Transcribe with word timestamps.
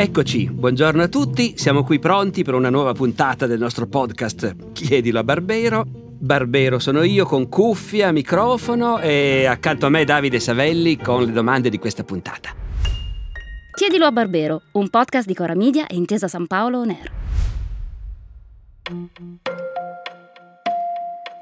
Eccoci, 0.00 0.48
buongiorno 0.50 1.02
a 1.02 1.08
tutti, 1.08 1.58
siamo 1.58 1.84
qui 1.84 1.98
pronti 1.98 2.42
per 2.42 2.54
una 2.54 2.70
nuova 2.70 2.94
puntata 2.94 3.46
del 3.46 3.58
nostro 3.58 3.86
podcast 3.86 4.72
Chiedilo 4.72 5.18
a 5.18 5.24
Barbero. 5.24 5.84
Barbero 5.86 6.78
sono 6.78 7.02
io 7.02 7.26
con 7.26 7.50
cuffia, 7.50 8.10
microfono 8.10 8.98
e 8.98 9.44
accanto 9.44 9.84
a 9.84 9.90
me 9.90 10.04
Davide 10.04 10.40
Savelli 10.40 10.96
con 10.96 11.24
le 11.24 11.32
domande 11.32 11.68
di 11.68 11.78
questa 11.78 12.02
puntata. 12.02 12.48
Chiedilo 13.74 14.06
a 14.06 14.10
Barbero, 14.10 14.62
un 14.72 14.88
podcast 14.88 15.26
di 15.26 15.34
Cora 15.34 15.54
Media 15.54 15.86
e 15.86 15.96
Intesa 15.96 16.28
San 16.28 16.46
Paolo 16.46 16.78
On 16.78 16.88
Air. 16.88 17.12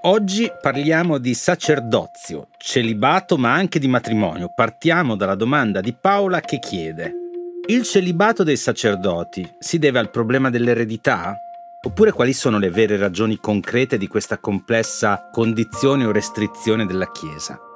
Oggi 0.02 0.50
parliamo 0.60 1.18
di 1.18 1.32
sacerdozio, 1.32 2.48
celibato 2.58 3.36
ma 3.38 3.52
anche 3.52 3.78
di 3.78 3.86
matrimonio. 3.86 4.52
Partiamo 4.52 5.14
dalla 5.14 5.36
domanda 5.36 5.80
di 5.80 5.94
Paola 5.94 6.40
che 6.40 6.58
chiede: 6.58 7.12
Il 7.70 7.82
celibato 7.82 8.44
dei 8.44 8.56
sacerdoti 8.56 9.56
si 9.58 9.78
deve 9.78 9.98
al 9.98 10.10
problema 10.10 10.48
dell'eredità? 10.48 11.36
Oppure 11.82 12.12
quali 12.12 12.32
sono 12.32 12.58
le 12.58 12.70
vere 12.70 12.96
ragioni 12.96 13.36
concrete 13.36 13.98
di 13.98 14.08
questa 14.08 14.38
complessa 14.38 15.28
condizione 15.30 16.06
o 16.06 16.10
restrizione 16.10 16.86
della 16.86 17.10
Chiesa? 17.10 17.67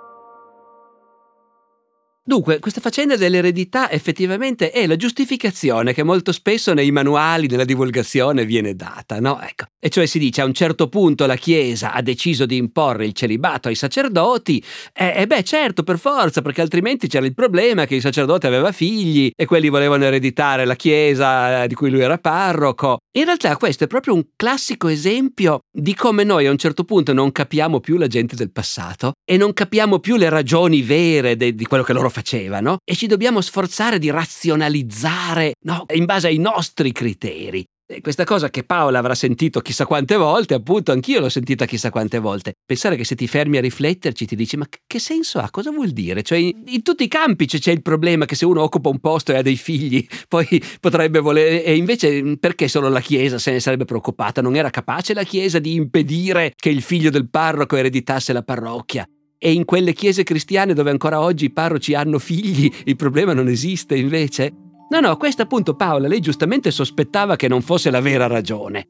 Dunque, 2.24 2.60
questa 2.60 2.80
faccenda 2.80 3.16
dell'eredità 3.16 3.90
effettivamente 3.90 4.70
è 4.70 4.86
la 4.86 4.94
giustificazione 4.94 5.92
che 5.92 6.04
molto 6.04 6.30
spesso 6.30 6.72
nei 6.72 6.92
manuali 6.92 7.48
della 7.48 7.64
divulgazione 7.64 8.44
viene 8.44 8.76
data, 8.76 9.18
no? 9.18 9.40
Ecco. 9.42 9.64
E 9.80 9.88
cioè 9.88 10.06
si 10.06 10.20
dice 10.20 10.40
a 10.40 10.44
un 10.44 10.54
certo 10.54 10.88
punto 10.88 11.26
la 11.26 11.34
Chiesa 11.34 11.92
ha 11.92 12.00
deciso 12.00 12.46
di 12.46 12.56
imporre 12.56 13.06
il 13.06 13.12
celibato 13.12 13.66
ai 13.66 13.74
sacerdoti, 13.74 14.62
e 14.92 15.14
eh, 15.16 15.26
beh 15.26 15.42
certo 15.42 15.82
per 15.82 15.98
forza, 15.98 16.42
perché 16.42 16.60
altrimenti 16.60 17.08
c'era 17.08 17.26
il 17.26 17.34
problema 17.34 17.86
che 17.86 17.96
il 17.96 18.00
sacerdote 18.00 18.46
aveva 18.46 18.70
figli 18.70 19.32
e 19.34 19.44
quelli 19.44 19.68
volevano 19.68 20.04
ereditare 20.04 20.64
la 20.64 20.76
Chiesa 20.76 21.64
eh, 21.64 21.66
di 21.66 21.74
cui 21.74 21.90
lui 21.90 22.02
era 22.02 22.18
parroco. 22.18 22.98
In 23.16 23.24
realtà 23.24 23.56
questo 23.56 23.82
è 23.82 23.86
proprio 23.88 24.14
un 24.14 24.26
classico 24.36 24.86
esempio 24.86 25.58
di 25.76 25.96
come 25.96 26.22
noi 26.22 26.46
a 26.46 26.52
un 26.52 26.56
certo 26.56 26.84
punto 26.84 27.12
non 27.12 27.32
capiamo 27.32 27.80
più 27.80 27.96
la 27.96 28.06
gente 28.06 28.36
del 28.36 28.52
passato 28.52 29.14
e 29.28 29.36
non 29.36 29.52
capiamo 29.52 29.98
più 29.98 30.14
le 30.14 30.28
ragioni 30.28 30.82
vere 30.82 31.36
de- 31.36 31.52
di 31.56 31.64
quello 31.64 31.82
che 31.82 31.92
loro 31.92 32.10
facevano 32.12 32.76
e 32.84 32.94
ci 32.94 33.08
dobbiamo 33.08 33.40
sforzare 33.40 33.98
di 33.98 34.10
razionalizzare 34.10 35.54
no, 35.64 35.86
in 35.92 36.04
base 36.04 36.28
ai 36.28 36.38
nostri 36.38 36.92
criteri. 36.92 37.64
Questa 38.00 38.24
cosa 38.24 38.48
che 38.48 38.64
Paola 38.64 38.98
avrà 38.98 39.14
sentito 39.14 39.60
chissà 39.60 39.84
quante 39.84 40.16
volte, 40.16 40.54
appunto, 40.54 40.92
anch'io 40.92 41.20
l'ho 41.20 41.28
sentita 41.28 41.66
chissà 41.66 41.90
quante 41.90 42.18
volte. 42.18 42.54
Pensare 42.64 42.96
che 42.96 43.04
se 43.04 43.14
ti 43.14 43.26
fermi 43.26 43.58
a 43.58 43.60
rifletterci 43.60 44.24
ti 44.24 44.36
dici: 44.36 44.56
ma 44.56 44.66
che 44.86 44.98
senso 44.98 45.40
ha? 45.40 45.50
Cosa 45.50 45.70
vuol 45.70 45.90
dire? 45.90 46.22
Cioè, 46.22 46.38
in, 46.38 46.62
in 46.66 46.82
tutti 46.82 47.04
i 47.04 47.08
campi 47.08 47.46
c'è, 47.46 47.58
c'è, 47.58 47.72
il 47.72 47.82
problema 47.82 48.24
che 48.24 48.34
se 48.34 48.46
uno 48.46 48.62
occupa 48.62 48.88
un 48.88 49.00
posto 49.00 49.32
e 49.32 49.36
ha 49.36 49.42
dei 49.42 49.56
figli, 49.56 50.06
poi 50.28 50.46
potrebbe 50.80 51.18
volere. 51.18 51.64
E 51.64 51.76
invece, 51.76 52.38
perché 52.38 52.68
solo 52.68 52.88
la 52.88 53.00
Chiesa 53.00 53.38
se 53.38 53.50
ne 53.52 53.60
sarebbe 53.60 53.84
preoccupata? 53.84 54.40
Non 54.40 54.56
era 54.56 54.70
capace 54.70 55.12
la 55.12 55.24
Chiesa 55.24 55.58
di 55.58 55.74
impedire 55.74 56.52
che 56.56 56.70
il 56.70 56.82
figlio 56.82 57.10
del 57.10 57.28
parroco 57.28 57.76
ereditasse 57.76 58.32
la 58.32 58.42
parrocchia? 58.42 59.06
E 59.44 59.52
in 59.52 59.64
quelle 59.64 59.92
chiese 59.92 60.22
cristiane 60.22 60.72
dove 60.72 60.90
ancora 60.90 61.18
oggi 61.18 61.46
i 61.46 61.50
parroci 61.50 61.94
hanno 61.94 62.20
figli, 62.20 62.72
il 62.84 62.94
problema 62.94 63.32
non 63.32 63.48
esiste 63.48 63.96
invece? 63.96 64.52
No, 64.88 65.00
no, 65.00 65.16
questa 65.16 65.42
appunto 65.42 65.74
Paola, 65.74 66.06
lei 66.06 66.20
giustamente 66.20 66.70
sospettava 66.70 67.34
che 67.34 67.48
non 67.48 67.60
fosse 67.60 67.90
la 67.90 68.00
vera 68.00 68.28
ragione. 68.28 68.86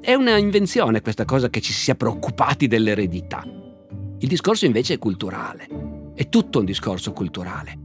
È 0.00 0.14
una 0.14 0.36
invenzione 0.36 1.02
questa 1.02 1.24
cosa 1.24 1.50
che 1.50 1.60
ci 1.60 1.72
si 1.72 1.80
sia 1.80 1.96
preoccupati 1.96 2.68
dell'eredità. 2.68 3.42
Il 4.20 4.28
discorso 4.28 4.66
invece 4.66 4.94
è 4.94 4.98
culturale. 4.98 6.12
È 6.14 6.28
tutto 6.28 6.60
un 6.60 6.64
discorso 6.64 7.12
culturale. 7.12 7.76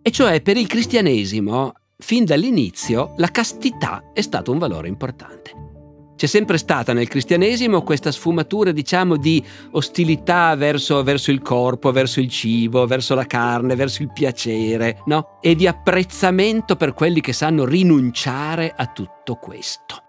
E 0.00 0.10
cioè 0.10 0.40
per 0.40 0.56
il 0.56 0.66
cristianesimo, 0.66 1.74
fin 1.98 2.24
dall'inizio, 2.24 3.12
la 3.18 3.28
castità 3.28 4.10
è 4.14 4.22
stato 4.22 4.52
un 4.52 4.58
valore 4.58 4.88
importante. 4.88 5.73
C'è 6.16 6.26
sempre 6.26 6.58
stata 6.58 6.92
nel 6.92 7.08
cristianesimo 7.08 7.82
questa 7.82 8.12
sfumatura, 8.12 8.70
diciamo, 8.70 9.16
di 9.16 9.44
ostilità 9.72 10.54
verso, 10.54 11.02
verso, 11.02 11.32
il 11.32 11.42
corpo, 11.42 11.90
verso 11.90 12.20
il 12.20 12.28
cibo, 12.28 12.86
verso 12.86 13.14
la 13.14 13.26
carne, 13.26 13.74
verso 13.74 14.02
il 14.02 14.12
piacere, 14.12 15.02
no? 15.06 15.38
E 15.40 15.56
di 15.56 15.66
apprezzamento 15.66 16.76
per 16.76 16.94
quelli 16.94 17.20
che 17.20 17.32
sanno 17.32 17.64
rinunciare 17.64 18.72
a 18.76 18.86
tutto 18.86 19.34
questo. 19.34 20.02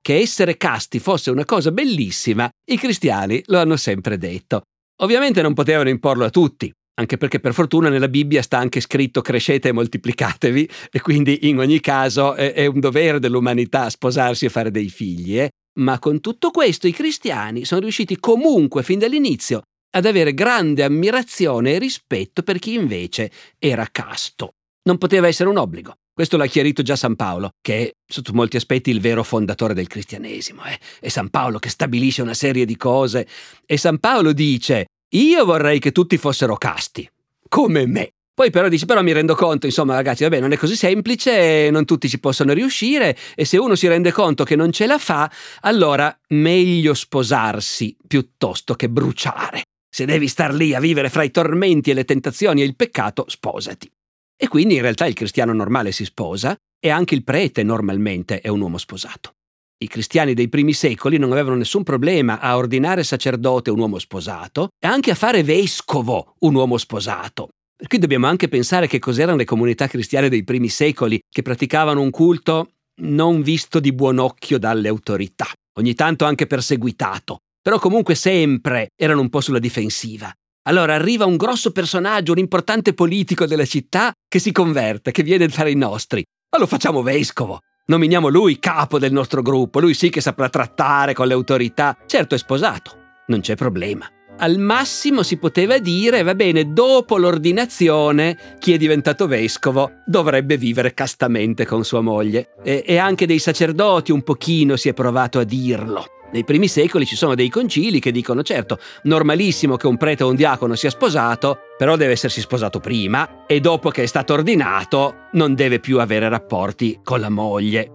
Che 0.00 0.14
essere 0.14 0.56
casti 0.56 1.00
fosse 1.00 1.32
una 1.32 1.44
cosa 1.44 1.72
bellissima, 1.72 2.48
i 2.70 2.78
cristiani 2.78 3.42
lo 3.46 3.58
hanno 3.58 3.76
sempre 3.76 4.16
detto. 4.18 4.62
Ovviamente 5.00 5.42
non 5.42 5.52
potevano 5.52 5.88
imporlo 5.88 6.24
a 6.24 6.30
tutti, 6.30 6.72
anche 6.98 7.16
perché 7.16 7.40
per 7.40 7.52
fortuna 7.54 7.88
nella 7.88 8.08
Bibbia 8.08 8.42
sta 8.42 8.58
anche 8.58 8.80
scritto 8.80 9.20
crescete 9.20 9.68
e 9.68 9.72
moltiplicatevi 9.72 10.68
e 10.90 11.00
quindi 11.00 11.48
in 11.48 11.58
ogni 11.58 11.80
caso 11.80 12.34
è, 12.34 12.52
è 12.52 12.66
un 12.66 12.80
dovere 12.80 13.18
dell'umanità 13.18 13.90
sposarsi 13.90 14.46
e 14.46 14.50
fare 14.50 14.70
dei 14.70 14.88
figli. 14.88 15.38
Eh? 15.38 15.50
Ma 15.78 15.98
con 15.98 16.20
tutto 16.20 16.50
questo 16.50 16.86
i 16.86 16.92
cristiani 16.92 17.64
sono 17.64 17.80
riusciti 17.80 18.18
comunque 18.18 18.82
fin 18.82 18.98
dall'inizio 18.98 19.62
ad 19.94 20.06
avere 20.06 20.34
grande 20.34 20.84
ammirazione 20.84 21.74
e 21.74 21.78
rispetto 21.78 22.42
per 22.42 22.58
chi 22.58 22.74
invece 22.74 23.30
era 23.58 23.86
casto. 23.90 24.52
Non 24.84 24.98
poteva 24.98 25.26
essere 25.26 25.48
un 25.48 25.58
obbligo. 25.58 25.94
Questo 26.12 26.38
l'ha 26.38 26.46
chiarito 26.46 26.82
già 26.82 26.96
San 26.96 27.14
Paolo, 27.14 27.50
che 27.60 27.88
è 27.88 27.90
sotto 28.10 28.32
molti 28.32 28.56
aspetti 28.56 28.90
il 28.90 29.00
vero 29.00 29.22
fondatore 29.22 29.74
del 29.74 29.86
cristianesimo. 29.86 30.64
Eh? 30.64 30.78
È 31.00 31.08
San 31.08 31.28
Paolo 31.28 31.58
che 31.58 31.68
stabilisce 31.68 32.22
una 32.22 32.32
serie 32.32 32.64
di 32.64 32.76
cose. 32.76 33.26
E 33.66 33.76
San 33.76 33.98
Paolo 33.98 34.32
dice, 34.32 34.86
io 35.16 35.44
vorrei 35.44 35.78
che 35.78 35.92
tutti 35.92 36.18
fossero 36.18 36.56
casti, 36.56 37.08
come 37.48 37.86
me. 37.86 38.10
Poi 38.34 38.50
però 38.50 38.68
dice, 38.68 38.84
però 38.84 39.02
mi 39.02 39.12
rendo 39.12 39.34
conto, 39.34 39.64
insomma 39.64 39.94
ragazzi, 39.94 40.22
vabbè, 40.24 40.40
non 40.40 40.52
è 40.52 40.58
così 40.58 40.76
semplice, 40.76 41.70
non 41.70 41.86
tutti 41.86 42.06
ci 42.06 42.20
possono 42.20 42.52
riuscire 42.52 43.16
e 43.34 43.46
se 43.46 43.56
uno 43.56 43.74
si 43.76 43.88
rende 43.88 44.12
conto 44.12 44.44
che 44.44 44.56
non 44.56 44.72
ce 44.72 44.84
la 44.84 44.98
fa, 44.98 45.30
allora 45.60 46.14
meglio 46.28 46.92
sposarsi 46.92 47.96
piuttosto 48.06 48.74
che 48.74 48.90
bruciare. 48.90 49.62
Se 49.88 50.04
devi 50.04 50.28
star 50.28 50.52
lì 50.52 50.74
a 50.74 50.80
vivere 50.80 51.08
fra 51.08 51.22
i 51.22 51.30
tormenti 51.30 51.90
e 51.90 51.94
le 51.94 52.04
tentazioni 52.04 52.60
e 52.60 52.66
il 52.66 52.76
peccato, 52.76 53.24
sposati. 53.26 53.90
E 54.38 54.48
quindi 54.48 54.74
in 54.74 54.82
realtà 54.82 55.06
il 55.06 55.14
cristiano 55.14 55.54
normale 55.54 55.92
si 55.92 56.04
sposa 56.04 56.54
e 56.78 56.90
anche 56.90 57.14
il 57.14 57.24
prete 57.24 57.62
normalmente 57.62 58.42
è 58.42 58.48
un 58.48 58.60
uomo 58.60 58.76
sposato. 58.76 59.35
I 59.78 59.88
cristiani 59.88 60.32
dei 60.32 60.48
primi 60.48 60.72
secoli 60.72 61.18
non 61.18 61.32
avevano 61.32 61.56
nessun 61.56 61.82
problema 61.82 62.40
a 62.40 62.56
ordinare 62.56 63.04
sacerdote 63.04 63.70
un 63.70 63.78
uomo 63.78 63.98
sposato 63.98 64.68
e 64.82 64.86
anche 64.86 65.10
a 65.10 65.14
fare 65.14 65.42
vescovo 65.42 66.34
un 66.40 66.54
uomo 66.54 66.78
sposato. 66.78 67.48
Per 67.76 67.86
cui 67.86 67.98
dobbiamo 67.98 68.26
anche 68.26 68.48
pensare 68.48 68.86
che 68.86 68.98
cos'erano 68.98 69.36
le 69.36 69.44
comunità 69.44 69.86
cristiane 69.86 70.30
dei 70.30 70.44
primi 70.44 70.70
secoli, 70.70 71.20
che 71.28 71.42
praticavano 71.42 72.00
un 72.00 72.08
culto 72.08 72.70
non 73.02 73.42
visto 73.42 73.78
di 73.78 73.92
buon 73.92 74.16
occhio 74.16 74.58
dalle 74.58 74.88
autorità, 74.88 75.48
ogni 75.78 75.92
tanto 75.92 76.24
anche 76.24 76.46
perseguitato, 76.46 77.40
però 77.60 77.78
comunque 77.78 78.14
sempre 78.14 78.88
erano 78.96 79.20
un 79.20 79.28
po' 79.28 79.42
sulla 79.42 79.58
difensiva. 79.58 80.32
Allora 80.68 80.94
arriva 80.94 81.26
un 81.26 81.36
grosso 81.36 81.70
personaggio, 81.72 82.32
un 82.32 82.38
importante 82.38 82.94
politico 82.94 83.44
della 83.44 83.66
città 83.66 84.10
che 84.26 84.38
si 84.38 84.52
converte, 84.52 85.10
che 85.10 85.22
viene 85.22 85.48
tra 85.48 85.68
i 85.68 85.74
nostri, 85.74 86.24
ma 86.50 86.58
lo 86.58 86.66
facciamo 86.66 87.02
vescovo. 87.02 87.60
Nominiamo 87.88 88.26
lui 88.26 88.58
capo 88.58 88.98
del 88.98 89.12
nostro 89.12 89.42
gruppo, 89.42 89.78
lui 89.78 89.94
sì 89.94 90.10
che 90.10 90.20
saprà 90.20 90.48
trattare 90.48 91.14
con 91.14 91.28
le 91.28 91.34
autorità. 91.34 91.96
Certo 92.04 92.34
è 92.34 92.38
sposato, 92.38 92.96
non 93.26 93.38
c'è 93.38 93.54
problema. 93.54 94.10
Al 94.38 94.58
massimo 94.58 95.22
si 95.22 95.36
poteva 95.36 95.78
dire, 95.78 96.24
va 96.24 96.34
bene, 96.34 96.72
dopo 96.72 97.16
l'ordinazione 97.16 98.56
chi 98.58 98.72
è 98.72 98.76
diventato 98.76 99.28
vescovo 99.28 100.02
dovrebbe 100.04 100.56
vivere 100.56 100.94
castamente 100.94 101.64
con 101.64 101.84
sua 101.84 102.00
moglie. 102.00 102.54
E, 102.64 102.82
e 102.84 102.96
anche 102.96 103.24
dei 103.24 103.38
sacerdoti 103.38 104.10
un 104.10 104.24
pochino 104.24 104.74
si 104.74 104.88
è 104.88 104.92
provato 104.92 105.38
a 105.38 105.44
dirlo. 105.44 106.06
Nei 106.32 106.44
primi 106.44 106.68
secoli 106.68 107.06
ci 107.06 107.16
sono 107.16 107.34
dei 107.34 107.48
concili 107.48 108.00
che 108.00 108.10
dicono 108.10 108.42
certo, 108.42 108.78
normalissimo 109.04 109.76
che 109.76 109.86
un 109.86 109.96
prete 109.96 110.24
o 110.24 110.28
un 110.28 110.34
diacono 110.34 110.74
sia 110.74 110.90
sposato, 110.90 111.58
però 111.78 111.96
deve 111.96 112.12
essersi 112.12 112.40
sposato 112.40 112.80
prima 112.80 113.46
e 113.46 113.60
dopo 113.60 113.90
che 113.90 114.02
è 114.02 114.06
stato 114.06 114.32
ordinato 114.32 115.28
non 115.32 115.54
deve 115.54 115.78
più 115.78 116.00
avere 116.00 116.28
rapporti 116.28 117.00
con 117.02 117.20
la 117.20 117.30
moglie. 117.30 117.90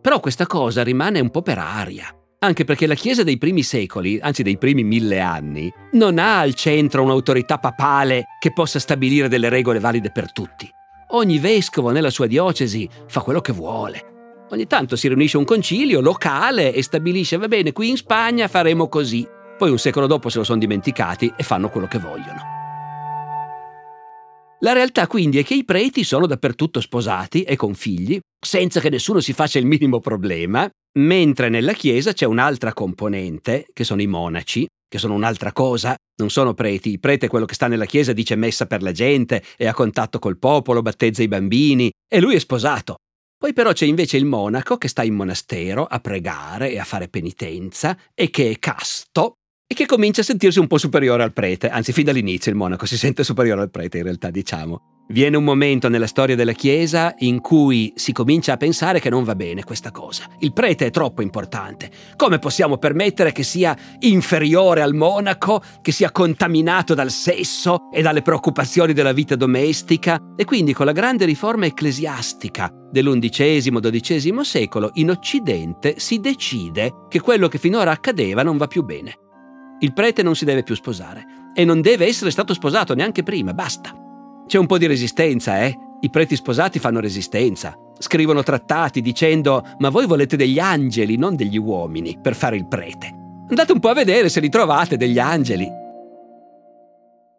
Però 0.00 0.20
questa 0.20 0.46
cosa 0.46 0.82
rimane 0.82 1.20
un 1.20 1.30
po' 1.30 1.42
per 1.42 1.58
aria. 1.58 2.12
Anche 2.40 2.64
perché 2.64 2.86
la 2.86 2.94
Chiesa 2.94 3.24
dei 3.24 3.36
primi 3.36 3.62
secoli, 3.62 4.18
anzi 4.20 4.42
dei 4.42 4.58
primi 4.58 4.84
mille 4.84 5.20
anni, 5.20 5.72
non 5.92 6.18
ha 6.18 6.38
al 6.38 6.54
centro 6.54 7.02
un'autorità 7.02 7.58
papale 7.58 8.26
che 8.38 8.52
possa 8.52 8.78
stabilire 8.78 9.28
delle 9.28 9.48
regole 9.48 9.80
valide 9.80 10.12
per 10.12 10.32
tutti. 10.32 10.68
Ogni 11.12 11.38
vescovo 11.38 11.90
nella 11.90 12.10
sua 12.10 12.26
diocesi 12.26 12.88
fa 13.06 13.22
quello 13.22 13.40
che 13.40 13.52
vuole. 13.52 14.17
Ogni 14.50 14.66
tanto 14.66 14.96
si 14.96 15.08
riunisce 15.08 15.36
un 15.36 15.44
concilio 15.44 16.00
locale 16.00 16.72
e 16.72 16.82
stabilisce, 16.82 17.36
va 17.36 17.48
bene, 17.48 17.72
qui 17.72 17.90
in 17.90 17.96
Spagna 17.96 18.48
faremo 18.48 18.88
così. 18.88 19.26
Poi 19.58 19.70
un 19.70 19.78
secolo 19.78 20.06
dopo 20.06 20.30
se 20.30 20.38
lo 20.38 20.44
sono 20.44 20.58
dimenticati 20.58 21.32
e 21.36 21.42
fanno 21.42 21.68
quello 21.68 21.86
che 21.86 21.98
vogliono. 21.98 22.56
La 24.60 24.72
realtà 24.72 25.06
quindi 25.06 25.38
è 25.38 25.44
che 25.44 25.54
i 25.54 25.64
preti 25.64 26.02
sono 26.02 26.26
dappertutto 26.26 26.80
sposati 26.80 27.42
e 27.42 27.56
con 27.56 27.74
figli, 27.74 28.18
senza 28.44 28.80
che 28.80 28.88
nessuno 28.88 29.20
si 29.20 29.32
faccia 29.32 29.58
il 29.58 29.66
minimo 29.66 30.00
problema, 30.00 30.68
mentre 30.98 31.48
nella 31.48 31.74
Chiesa 31.74 32.12
c'è 32.12 32.24
un'altra 32.24 32.72
componente, 32.72 33.66
che 33.72 33.84
sono 33.84 34.00
i 34.00 34.06
monaci, 34.06 34.66
che 34.88 34.98
sono 34.98 35.14
un'altra 35.14 35.52
cosa, 35.52 35.94
non 36.16 36.30
sono 36.30 36.54
preti. 36.54 36.90
Il 36.90 37.00
prete 37.00 37.26
è 37.26 37.28
quello 37.28 37.44
che 37.44 37.54
sta 37.54 37.68
nella 37.68 37.84
chiesa, 37.84 38.12
dice 38.12 38.34
messa 38.34 38.66
per 38.66 38.82
la 38.82 38.92
gente, 38.92 39.44
è 39.56 39.66
a 39.66 39.74
contatto 39.74 40.18
col 40.18 40.38
popolo, 40.38 40.82
battezza 40.82 41.22
i 41.22 41.28
bambini, 41.28 41.90
e 42.08 42.20
lui 42.20 42.34
è 42.34 42.38
sposato. 42.38 42.96
Poi 43.38 43.52
però 43.52 43.70
c'è 43.70 43.86
invece 43.86 44.16
il 44.16 44.24
monaco 44.24 44.78
che 44.78 44.88
sta 44.88 45.04
in 45.04 45.14
monastero 45.14 45.84
a 45.84 46.00
pregare 46.00 46.72
e 46.72 46.80
a 46.80 46.84
fare 46.84 47.06
penitenza 47.06 47.96
e 48.12 48.30
che 48.30 48.50
è 48.50 48.58
casto 48.58 49.34
e 49.64 49.74
che 49.74 49.86
comincia 49.86 50.22
a 50.22 50.24
sentirsi 50.24 50.58
un 50.58 50.66
po' 50.66 50.76
superiore 50.76 51.22
al 51.22 51.32
prete, 51.32 51.68
anzi 51.68 51.92
fin 51.92 52.04
dall'inizio 52.04 52.50
il 52.50 52.56
monaco 52.56 52.84
si 52.84 52.98
sente 52.98 53.22
superiore 53.22 53.60
al 53.60 53.70
prete 53.70 53.98
in 53.98 54.02
realtà 54.02 54.30
diciamo. 54.30 54.96
Viene 55.10 55.36
un 55.36 55.44
momento 55.44 55.88
nella 55.88 56.08
storia 56.08 56.34
della 56.34 56.52
Chiesa 56.52 57.14
in 57.18 57.40
cui 57.40 57.92
si 57.94 58.12
comincia 58.12 58.54
a 58.54 58.56
pensare 58.56 58.98
che 58.98 59.08
non 59.08 59.22
va 59.22 59.36
bene 59.36 59.62
questa 59.62 59.92
cosa. 59.92 60.24
Il 60.40 60.52
prete 60.52 60.86
è 60.86 60.90
troppo 60.90 61.22
importante. 61.22 61.90
Come 62.16 62.38
possiamo 62.40 62.76
permettere 62.76 63.32
che 63.32 63.44
sia 63.44 63.74
inferiore 64.00 64.82
al 64.82 64.94
monaco, 64.94 65.62
che 65.80 65.92
sia 65.92 66.10
contaminato 66.10 66.92
dal 66.92 67.10
sesso 67.10 67.88
e 67.90 68.02
dalle 68.02 68.20
preoccupazioni 68.20 68.92
della 68.92 69.12
vita 69.12 69.36
domestica? 69.36 70.34
E 70.36 70.44
quindi 70.44 70.74
con 70.74 70.86
la 70.86 70.92
grande 70.92 71.24
riforma 71.24 71.64
ecclesiastica 71.64 72.77
dell'undicesimo-dodicesimo 72.90 74.42
secolo 74.44 74.90
in 74.94 75.10
Occidente 75.10 75.98
si 75.98 76.20
decide 76.20 77.06
che 77.08 77.20
quello 77.20 77.48
che 77.48 77.58
finora 77.58 77.90
accadeva 77.90 78.42
non 78.42 78.56
va 78.56 78.66
più 78.66 78.82
bene. 78.82 79.14
Il 79.80 79.92
prete 79.92 80.22
non 80.22 80.34
si 80.34 80.44
deve 80.44 80.62
più 80.62 80.74
sposare 80.74 81.24
e 81.54 81.64
non 81.64 81.80
deve 81.80 82.06
essere 82.06 82.30
stato 82.30 82.54
sposato 82.54 82.94
neanche 82.94 83.22
prima, 83.22 83.52
basta. 83.52 83.92
C'è 84.46 84.58
un 84.58 84.66
po' 84.66 84.78
di 84.78 84.86
resistenza, 84.86 85.62
eh? 85.64 85.76
I 86.00 86.10
preti 86.10 86.36
sposati 86.36 86.78
fanno 86.78 87.00
resistenza. 87.00 87.76
Scrivono 87.98 88.42
trattati 88.42 89.00
dicendo 89.00 89.64
ma 89.78 89.88
voi 89.88 90.06
volete 90.06 90.36
degli 90.36 90.58
angeli, 90.58 91.16
non 91.16 91.36
degli 91.36 91.58
uomini, 91.58 92.18
per 92.20 92.34
fare 92.34 92.56
il 92.56 92.66
prete. 92.66 93.14
Andate 93.48 93.72
un 93.72 93.80
po' 93.80 93.88
a 93.88 93.94
vedere 93.94 94.28
se 94.28 94.40
li 94.40 94.48
trovate 94.48 94.96
degli 94.96 95.18
angeli. 95.18 95.68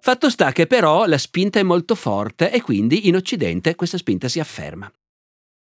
Fatto 0.02 0.30
sta 0.30 0.52
che 0.52 0.66
però 0.66 1.06
la 1.06 1.18
spinta 1.18 1.60
è 1.60 1.64
molto 1.64 1.94
forte 1.94 2.52
e 2.52 2.62
quindi 2.62 3.08
in 3.08 3.16
Occidente 3.16 3.76
questa 3.76 3.98
spinta 3.98 4.28
si 4.28 4.40
afferma. 4.40 4.90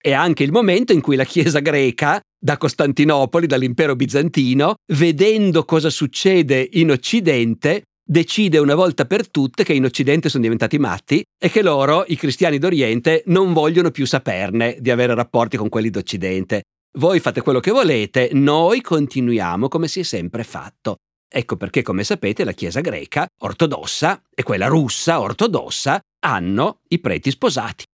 È 0.01 0.13
anche 0.13 0.45
il 0.45 0.53
momento 0.53 0.93
in 0.93 1.01
cui 1.01 1.17
la 1.17 1.25
Chiesa 1.25 1.59
greca, 1.59 2.21
da 2.41 2.57
Costantinopoli, 2.57 3.49
dall'impero 3.49 3.97
bizantino, 3.97 4.77
vedendo 4.93 5.65
cosa 5.65 5.91
succede 5.91 6.69
in 6.75 6.93
Occidente, 6.93 7.83
decide 8.05 8.59
una 8.59 8.77
volta 8.77 9.07
per 9.07 9.29
tutte 9.29 9.65
che 9.65 9.73
in 9.73 9.85
Occidente 9.85 10.29
sono 10.29 10.45
diventati 10.45 10.79
matti 10.79 11.21
e 11.37 11.51
che 11.51 11.63
loro, 11.63 12.05
i 12.07 12.15
cristiani 12.15 12.59
d'Oriente, 12.59 13.25
non 13.27 13.53
vogliono 13.53 13.91
più 13.91 14.07
saperne 14.07 14.77
di 14.79 14.93
avere 14.93 15.15
rapporti 15.15 15.57
con 15.57 15.69
quelli 15.69 15.91
d'Occidente. 15.91 16.63
Voi 16.97 17.19
fate 17.19 17.41
quello 17.41 17.59
che 17.59 17.73
volete, 17.73 18.31
noi 18.35 18.81
continuiamo 18.81 19.67
come 19.67 19.89
si 19.89 20.01
è 20.01 20.05
sempre 20.05 20.45
fatto. 20.45 20.99
Ecco 21.29 21.57
perché, 21.57 21.83
come 21.83 22.05
sapete, 22.05 22.45
la 22.45 22.53
Chiesa 22.53 22.81
greca, 22.81 23.27
ortodossa, 23.43 24.23
e 24.33 24.45
quella 24.45 24.69
russa, 24.69 25.21
ortodossa, 25.21 26.01
hanno 26.21 26.79
i 26.89 27.01
preti 27.01 27.33
sposati. 27.33 27.85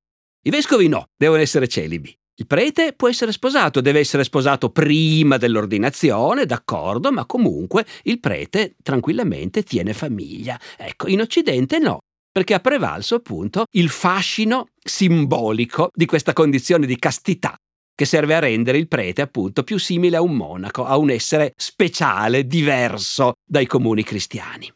I 0.46 0.50
vescovi 0.50 0.88
no, 0.88 1.06
devono 1.16 1.40
essere 1.40 1.68
celibi. 1.68 2.14
Il 2.36 2.46
prete 2.46 2.92
può 2.92 3.08
essere 3.08 3.32
sposato, 3.32 3.80
deve 3.80 4.00
essere 4.00 4.24
sposato 4.24 4.68
prima 4.68 5.38
dell'ordinazione, 5.38 6.44
d'accordo, 6.44 7.10
ma 7.10 7.24
comunque 7.24 7.86
il 8.02 8.20
prete 8.20 8.74
tranquillamente 8.82 9.62
tiene 9.62 9.94
famiglia. 9.94 10.60
Ecco, 10.76 11.08
in 11.08 11.20
Occidente 11.20 11.78
no, 11.78 12.00
perché 12.30 12.52
ha 12.52 12.60
prevalso 12.60 13.14
appunto 13.14 13.64
il 13.70 13.88
fascino 13.88 14.66
simbolico 14.84 15.88
di 15.94 16.04
questa 16.04 16.34
condizione 16.34 16.84
di 16.84 16.98
castità 16.98 17.56
che 17.94 18.04
serve 18.04 18.34
a 18.34 18.40
rendere 18.40 18.76
il 18.76 18.88
prete 18.88 19.22
appunto 19.22 19.62
più 19.62 19.78
simile 19.78 20.16
a 20.16 20.20
un 20.20 20.34
monaco, 20.34 20.84
a 20.84 20.98
un 20.98 21.08
essere 21.08 21.54
speciale, 21.56 22.46
diverso 22.46 23.34
dai 23.48 23.66
comuni 23.66 24.02
cristiani. 24.02 24.70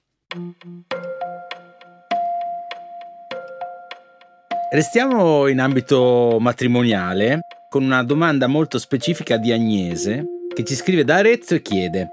Restiamo 4.70 5.46
in 5.46 5.60
ambito 5.60 6.36
matrimoniale 6.38 7.40
con 7.70 7.82
una 7.82 8.02
domanda 8.02 8.46
molto 8.48 8.78
specifica 8.78 9.38
di 9.38 9.50
Agnese 9.50 10.24
che 10.54 10.62
ci 10.62 10.74
scrive 10.74 11.04
da 11.04 11.16
Arezzo 11.16 11.54
e 11.54 11.62
chiede 11.62 12.10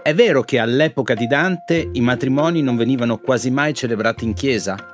È 0.00 0.14
vero 0.14 0.42
che 0.42 0.60
all'epoca 0.60 1.14
di 1.14 1.26
Dante 1.26 1.90
i 1.92 2.00
matrimoni 2.00 2.62
non 2.62 2.76
venivano 2.76 3.18
quasi 3.18 3.50
mai 3.50 3.74
celebrati 3.74 4.24
in 4.24 4.34
chiesa? 4.34 4.93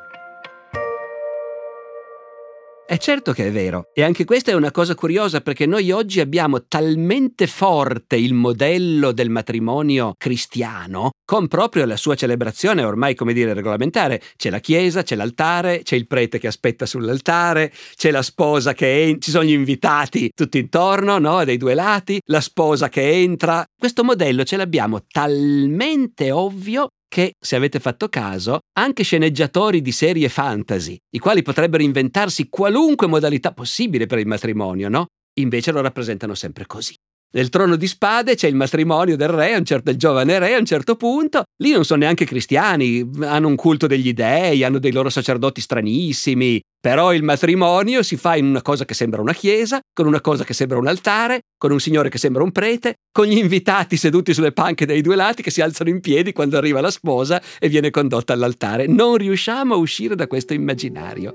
È 2.91 2.99
certo 2.99 3.31
che 3.33 3.47
è 3.47 3.53
vero. 3.53 3.85
E 3.95 4.03
anche 4.03 4.25
questa 4.25 4.51
è 4.51 4.55
una 4.55 4.73
cosa 4.73 4.97
curiosa 4.97 5.43
perché 5.43 5.65
noi 5.65 5.93
oggi 5.93 6.19
abbiamo 6.19 6.67
talmente 6.67 7.47
forte 7.47 8.17
il 8.17 8.35
modello 8.35 9.13
del 9.13 9.31
matrimonio 9.31 10.15
cristiano, 10.19 11.11
con 11.25 11.47
proprio 11.47 11.85
la 11.85 11.97
sua 11.97 12.17
celebrazione 12.17 12.83
ormai, 12.83 13.15
come 13.15 13.33
dire, 13.33 13.55
regolamentare. 13.55 14.21
C'è 14.35 14.51
la 14.51 14.59
chiesa, 14.59 15.05
c'è 15.05 15.15
l'altare, 15.15 15.83
c'è 15.85 15.95
il 15.95 16.09
prete 16.09 16.41
che 16.41 16.49
aspetta 16.49 16.85
sull'altare, 16.85 17.73
c'è 17.95 18.11
la 18.11 18.23
sposa 18.23 18.73
che 18.73 19.03
entra, 19.03 19.21
ci 19.21 19.31
sono 19.31 19.45
gli 19.45 19.53
invitati 19.53 20.33
tutti 20.35 20.59
intorno, 20.59 21.19
no? 21.19 21.45
Dei 21.45 21.59
due 21.59 21.75
lati, 21.75 22.19
la 22.25 22.41
sposa 22.41 22.89
che 22.89 23.09
entra. 23.09 23.65
Questo 23.79 24.03
modello 24.03 24.43
ce 24.43 24.57
l'abbiamo 24.57 25.05
talmente 25.07 26.33
ovvio 26.33 26.89
che, 27.11 27.35
se 27.39 27.57
avete 27.57 27.81
fatto 27.81 28.09
caso, 28.09 28.61
anche 28.79 29.03
sceneggiatori 29.03 29.83
di 29.83 29.91
serie 29.91 30.29
fantasy, 30.29 30.97
i 31.11 31.19
quali 31.19 31.43
potrebbero 31.43 31.83
inventarsi 31.83 32.49
qualunque 32.49 33.09
modalità 33.09 33.53
possibile 33.53 34.07
per 34.07 34.21
il 34.21 34.29
matrimonio, 34.29 34.89
no? 34.89 35.07
Invece 35.41 35.73
lo 35.73 35.81
rappresentano 35.81 36.35
sempre 36.35 36.67
così. 36.67 36.95
Nel 37.33 37.49
trono 37.49 37.77
di 37.77 37.87
spade 37.87 38.35
c'è 38.35 38.49
il 38.49 38.57
matrimonio 38.57 39.17
del 39.17 39.29
re, 39.29 39.55
un 39.55 39.65
certo, 39.65 39.85
del 39.85 39.97
giovane 39.97 40.41
re 40.41 40.55
a 40.55 40.59
un 40.59 40.65
certo 40.65 40.97
punto. 40.97 41.45
Lì 41.63 41.71
non 41.71 41.85
sono 41.85 42.01
neanche 42.01 42.25
cristiani, 42.25 43.09
hanno 43.21 43.47
un 43.47 43.55
culto 43.55 43.87
degli 43.87 44.13
dei, 44.13 44.65
hanno 44.65 44.81
dei 44.81 44.91
loro 44.91 45.11
sacerdoti 45.11 45.61
stranissimi. 45.61 46.61
Però 46.81 47.15
il 47.15 47.23
matrimonio 47.23 48.03
si 48.03 48.17
fa 48.17 48.35
in 48.35 48.47
una 48.47 48.63
cosa 48.63 48.85
che 48.85 48.95
sembra 48.95 49.21
una 49.21 49.33
chiesa, 49.33 49.81
con 49.93 50.07
una 50.07 50.21
cosa 50.21 50.43
che 50.43 50.55
sembra 50.55 50.79
un 50.79 50.89
altare, 50.89 51.43
con 51.57 51.71
un 51.71 51.79
signore 51.79 52.09
che 52.09 52.19
sembra 52.19 52.43
un 52.43 52.51
prete, 52.51 52.95
con 53.13 53.27
gli 53.27 53.37
invitati 53.37 53.97
seduti 53.97 54.35
sulle 54.35 54.53
panche 54.53 54.85
dai 54.85 55.01
due 55.01 55.15
lati 55.15 55.43
che 55.43 55.53
si 55.53 55.61
alzano 55.61 55.91
in 55.91 56.01
piedi 56.01 56.33
quando 56.33 56.57
arriva 56.57 56.81
la 56.81 56.91
sposa 56.91 57.41
e 57.61 57.69
viene 57.69 57.91
condotta 57.91 58.33
all'altare. 58.33 58.89
Non 58.89 59.17
riusciamo 59.17 59.75
a 59.75 59.77
uscire 59.77 60.17
da 60.17 60.27
questo 60.27 60.53
immaginario. 60.53 61.35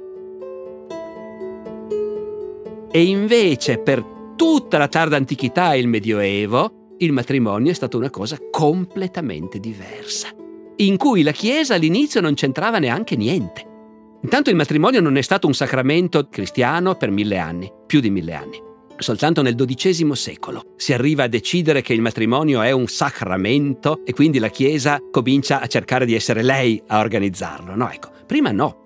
E 2.91 3.03
invece 3.03 3.77
per 3.77 4.14
tutta 4.35 4.77
la 4.77 4.87
tarda 4.87 5.15
antichità 5.15 5.73
e 5.73 5.79
il 5.79 5.87
Medioevo, 5.87 6.95
il 6.99 7.11
matrimonio 7.11 7.71
è 7.71 7.75
stato 7.75 7.98
una 7.98 8.10
cosa 8.10 8.38
completamente 8.51 9.60
diversa, 9.60 10.29
in 10.77 10.98
cui 10.98 11.24
la 11.24 11.31
Chiesa 11.31 11.75
all'inizio 11.75 12.21
non 12.21 12.33
c'entrava 12.33 12.79
neanche 12.79 13.15
niente. 13.15 13.74
Intanto 14.21 14.50
il 14.50 14.55
matrimonio 14.55 15.01
non 15.01 15.17
è 15.17 15.21
stato 15.21 15.48
un 15.48 15.53
sacramento 15.53 16.27
cristiano 16.29 16.95
per 16.95 17.12
mille 17.12 17.38
anni, 17.38 17.71
più 17.86 18.00
di 18.00 18.10
mille 18.10 18.33
anni. 18.33 18.63
Soltanto 18.98 19.41
nel 19.41 19.55
XII 19.55 20.15
secolo 20.15 20.74
si 20.77 20.93
arriva 20.93 21.24
a 21.24 21.27
decidere 21.27 21.81
che 21.81 21.93
il 21.93 22.01
matrimonio 22.01 22.62
è 22.62 22.71
un 22.71 22.88
sacramento 22.88 24.01
e 24.05 24.13
quindi 24.13 24.39
la 24.39 24.48
Chiesa 24.48 25.00
comincia 25.12 25.60
a 25.60 25.67
cercare 25.67 26.05
di 26.05 26.15
essere 26.15 26.43
lei 26.43 26.81
a 26.88 27.00
organizzarlo. 27.00 27.75
No, 27.75 27.91
ecco, 27.91 28.10
prima 28.25 28.51
no 28.51 28.85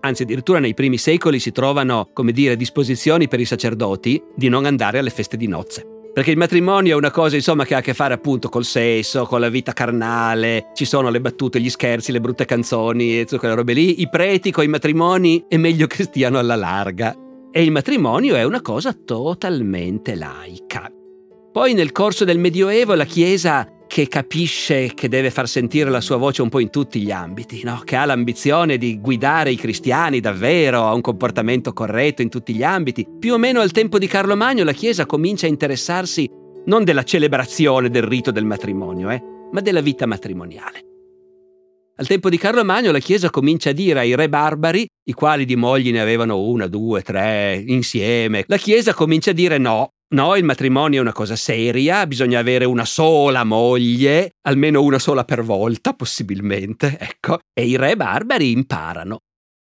anzi 0.00 0.22
addirittura 0.22 0.58
nei 0.58 0.74
primi 0.74 0.98
secoli 0.98 1.38
si 1.38 1.52
trovano, 1.52 2.08
come 2.12 2.32
dire, 2.32 2.56
disposizioni 2.56 3.28
per 3.28 3.40
i 3.40 3.44
sacerdoti 3.44 4.22
di 4.34 4.48
non 4.48 4.64
andare 4.64 4.98
alle 4.98 5.10
feste 5.10 5.36
di 5.36 5.46
nozze. 5.46 5.86
Perché 6.12 6.32
il 6.32 6.36
matrimonio 6.36 6.94
è 6.94 6.98
una 6.98 7.12
cosa, 7.12 7.36
insomma, 7.36 7.64
che 7.64 7.74
ha 7.74 7.78
a 7.78 7.82
che 7.82 7.94
fare 7.94 8.14
appunto 8.14 8.48
col 8.48 8.64
sesso, 8.64 9.26
con 9.26 9.38
la 9.38 9.48
vita 9.48 9.72
carnale, 9.72 10.70
ci 10.74 10.84
sono 10.84 11.08
le 11.08 11.20
battute, 11.20 11.60
gli 11.60 11.70
scherzi, 11.70 12.10
le 12.10 12.20
brutte 12.20 12.44
canzoni 12.44 13.20
e 13.20 13.24
tutte 13.24 13.38
quelle 13.38 13.54
robe 13.54 13.74
lì. 13.74 14.00
I 14.00 14.08
preti 14.08 14.50
con 14.50 14.64
i 14.64 14.68
matrimoni 14.68 15.44
è 15.46 15.56
meglio 15.56 15.86
che 15.86 16.02
stiano 16.02 16.38
alla 16.38 16.56
larga. 16.56 17.14
E 17.52 17.62
il 17.62 17.70
matrimonio 17.70 18.34
è 18.34 18.42
una 18.42 18.60
cosa 18.60 18.92
totalmente 18.92 20.16
laica. 20.16 20.90
Poi 21.52 21.74
nel 21.74 21.92
corso 21.92 22.24
del 22.24 22.38
Medioevo 22.38 22.94
la 22.94 23.04
Chiesa 23.04 23.68
che 23.90 24.06
capisce 24.06 24.94
che 24.94 25.08
deve 25.08 25.32
far 25.32 25.48
sentire 25.48 25.90
la 25.90 26.00
sua 26.00 26.16
voce 26.16 26.42
un 26.42 26.48
po' 26.48 26.60
in 26.60 26.70
tutti 26.70 27.00
gli 27.00 27.10
ambiti, 27.10 27.62
no? 27.64 27.82
che 27.84 27.96
ha 27.96 28.04
l'ambizione 28.04 28.78
di 28.78 29.00
guidare 29.00 29.50
i 29.50 29.56
cristiani 29.56 30.20
davvero 30.20 30.86
a 30.86 30.94
un 30.94 31.00
comportamento 31.00 31.72
corretto 31.72 32.22
in 32.22 32.28
tutti 32.28 32.54
gli 32.54 32.62
ambiti. 32.62 33.04
Più 33.18 33.32
o 33.32 33.36
meno 33.36 33.58
al 33.58 33.72
tempo 33.72 33.98
di 33.98 34.06
Carlo 34.06 34.36
Magno 34.36 34.62
la 34.62 34.70
Chiesa 34.70 35.06
comincia 35.06 35.46
a 35.46 35.48
interessarsi 35.48 36.30
non 36.66 36.84
della 36.84 37.02
celebrazione 37.02 37.90
del 37.90 38.04
rito 38.04 38.30
del 38.30 38.44
matrimonio, 38.44 39.10
eh, 39.10 39.20
ma 39.50 39.60
della 39.60 39.80
vita 39.80 40.06
matrimoniale. 40.06 40.89
Al 42.00 42.06
tempo 42.06 42.30
di 42.30 42.38
Carlo 42.38 42.64
Magno 42.64 42.92
la 42.92 42.98
Chiesa 42.98 43.28
comincia 43.28 43.70
a 43.70 43.72
dire 43.74 43.98
ai 43.98 44.14
re 44.14 44.30
barbari, 44.30 44.86
i 45.04 45.12
quali 45.12 45.44
di 45.44 45.54
mogli 45.54 45.92
ne 45.92 46.00
avevano 46.00 46.40
una, 46.40 46.66
due, 46.66 47.02
tre, 47.02 47.62
insieme, 47.66 48.44
la 48.46 48.56
Chiesa 48.56 48.94
comincia 48.94 49.32
a 49.32 49.34
dire 49.34 49.58
no, 49.58 49.90
No, 50.14 50.34
il 50.34 50.42
matrimonio 50.42 50.98
è 50.98 51.02
una 51.02 51.12
cosa 51.12 51.36
seria, 51.36 52.06
bisogna 52.06 52.38
avere 52.38 52.64
una 52.64 52.86
sola 52.86 53.44
moglie, 53.44 54.30
almeno 54.48 54.82
una 54.82 54.98
sola 54.98 55.24
per 55.24 55.44
volta, 55.44 55.92
possibilmente, 55.92 56.96
ecco. 56.98 57.38
E 57.52 57.66
i 57.66 57.76
re 57.76 57.94
barbari 57.94 58.50
imparano. 58.50 59.18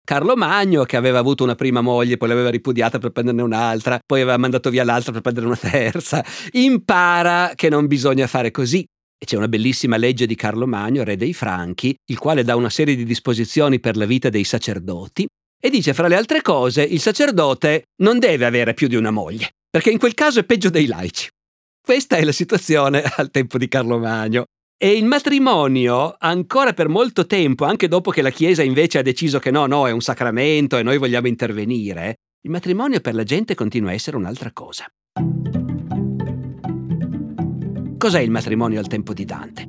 Carlo 0.05 0.37
Magno, 0.37 0.83
che 0.83 0.99
aveva 0.99 1.21
avuto 1.21 1.45
una 1.45 1.55
prima 1.55 1.81
moglie, 1.81 2.19
poi 2.19 2.29
l'aveva 2.29 2.51
ripudiata 2.51 2.99
per 2.99 3.11
prenderne 3.11 3.41
un'altra, 3.41 4.01
poi 4.05 4.21
aveva 4.21 4.37
mandato 4.37 4.69
via 4.69 4.85
l'altra 4.85 5.13
per 5.13 5.23
prendere 5.23 5.47
una 5.47 5.57
terza, 5.57 6.23
impara 6.51 7.53
che 7.55 7.71
non 7.71 7.87
bisogna 7.87 8.27
fare 8.27 8.51
così. 8.51 8.85
E 9.25 9.27
c'è 9.27 9.37
una 9.39 9.49
bellissima 9.49 9.97
legge 9.97 10.27
di 10.27 10.35
Carlo 10.35 10.67
Magno, 10.67 11.03
re 11.03 11.17
dei 11.17 11.33
Franchi, 11.33 11.97
il 12.11 12.19
quale 12.19 12.45
dà 12.45 12.55
una 12.55 12.69
serie 12.69 12.95
di 12.95 13.05
disposizioni 13.05 13.81
per 13.81 13.97
la 13.97 14.05
vita 14.05 14.29
dei 14.29 14.45
sacerdoti 14.45 15.27
e 15.59 15.71
dice 15.71 15.95
fra 15.95 16.09
le 16.09 16.17
altre 16.17 16.43
cose 16.43 16.83
il 16.83 17.01
sacerdote 17.01 17.85
non 18.03 18.19
deve 18.19 18.45
avere 18.45 18.75
più 18.75 18.87
di 18.87 18.97
una 18.97 19.11
moglie, 19.11 19.53
perché 19.71 19.91
in 19.91 19.99
quel 19.99 20.13
caso 20.13 20.41
è 20.41 20.45
peggio 20.45 20.69
dei 20.69 20.87
laici. 20.87 21.29
Questa 21.81 22.17
è 22.17 22.23
la 22.25 22.33
situazione 22.33 23.03
al 23.17 23.31
tempo 23.31 23.57
di 23.57 23.67
Carlo 23.67 23.99
Magno. 23.99 24.45
E 24.77 24.95
il 24.95 25.07
matrimonio, 25.07 26.15
ancora 26.19 26.75
per 26.75 26.89
molto 26.89 27.25
tempo, 27.25 27.65
anche 27.65 27.89
dopo 27.89 28.11
che 28.11 28.21
la 28.21 28.31
Chiesa 28.31 28.63
invece 28.63 28.99
ha 28.99 29.03
deciso 29.03 29.39
che 29.39 29.51
no, 29.51 29.65
no, 29.65 29.89
è 29.89 29.93
un 29.93 30.03
sacramento 30.03 30.77
e 30.77 30.83
noi 30.83 30.99
vogliamo 30.99 31.29
intervenire, 31.29 32.17
il 32.43 32.51
matrimonio 32.51 33.01
per 33.01 33.15
la 33.15 33.23
gente 33.23 33.55
continua 33.55 33.91
a 33.91 33.95
essere 33.95 34.19
un'altra 34.19 34.53
cosa. 34.53 34.85
Cos'è 38.05 38.21
il 38.21 38.31
matrimonio 38.31 38.79
al 38.81 38.87
tempo 38.87 39.15
di 39.15 39.25
Dante? 39.25 39.67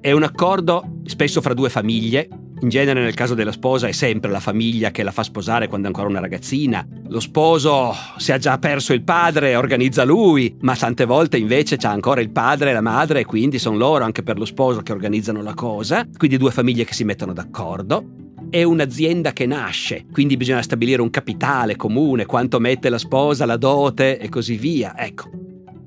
È 0.00 0.10
un 0.10 0.22
accordo, 0.22 1.00
spesso 1.04 1.42
fra 1.42 1.52
due 1.52 1.68
famiglie, 1.68 2.26
in 2.62 2.70
genere 2.70 3.02
nel 3.02 3.12
caso 3.12 3.34
della 3.34 3.52
sposa 3.52 3.88
è 3.88 3.92
sempre 3.92 4.30
la 4.30 4.40
famiglia 4.40 4.90
che 4.90 5.02
la 5.02 5.10
fa 5.10 5.22
sposare 5.22 5.68
quando 5.68 5.88
è 5.88 5.90
ancora 5.90 6.08
una 6.08 6.20
ragazzina. 6.20 6.82
Lo 7.08 7.20
sposo, 7.20 7.94
se 8.16 8.32
ha 8.32 8.38
già 8.38 8.56
perso 8.56 8.94
il 8.94 9.04
padre, 9.04 9.54
organizza 9.54 10.02
lui, 10.04 10.56
ma 10.60 10.74
tante 10.74 11.04
volte 11.04 11.36
invece 11.36 11.76
c'ha 11.76 11.90
ancora 11.90 12.22
il 12.22 12.30
padre 12.30 12.70
e 12.70 12.72
la 12.72 12.80
madre 12.80 13.20
e 13.20 13.24
quindi 13.26 13.58
sono 13.58 13.76
loro 13.76 14.02
anche 14.02 14.22
per 14.22 14.38
lo 14.38 14.46
sposo 14.46 14.80
che 14.80 14.92
organizzano 14.92 15.42
la 15.42 15.52
cosa. 15.52 16.08
Quindi 16.16 16.38
due 16.38 16.52
famiglie 16.52 16.84
che 16.84 16.94
si 16.94 17.04
mettono 17.04 17.34
d'accordo. 17.34 18.02
È 18.48 18.62
un'azienda 18.62 19.34
che 19.34 19.44
nasce, 19.44 20.06
quindi 20.10 20.38
bisogna 20.38 20.62
stabilire 20.62 21.02
un 21.02 21.10
capitale 21.10 21.76
comune, 21.76 22.24
quanto 22.24 22.58
mette 22.60 22.88
la 22.88 22.96
sposa, 22.96 23.44
la 23.44 23.58
dote 23.58 24.18
e 24.18 24.30
così 24.30 24.56
via. 24.56 24.98
Ecco. 24.98 25.43